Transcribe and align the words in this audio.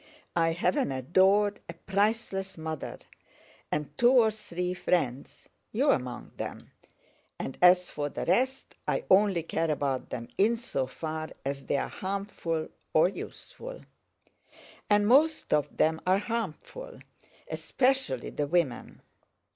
I 0.35 0.53
have 0.53 0.77
an 0.77 0.91
adored, 0.91 1.59
a 1.69 1.73
priceless 1.75 2.57
mother, 2.57 2.97
and 3.71 3.95
two 3.99 4.09
or 4.09 4.31
three 4.31 4.73
friends—you 4.73 5.91
among 5.91 6.31
them—and 6.37 7.59
as 7.61 7.91
for 7.91 8.09
the 8.09 8.25
rest 8.25 8.73
I 8.87 9.03
only 9.11 9.43
care 9.43 9.69
about 9.69 10.09
them 10.09 10.27
in 10.39 10.57
so 10.57 10.87
far 10.87 11.29
as 11.45 11.67
they 11.67 11.77
are 11.77 11.87
harmful 11.87 12.69
or 12.95 13.09
useful. 13.09 13.81
And 14.89 15.05
most 15.07 15.53
of 15.53 15.77
them 15.77 16.01
are 16.07 16.17
harmful, 16.17 16.97
especially 17.47 18.31
the 18.31 18.47
women. 18.47 19.03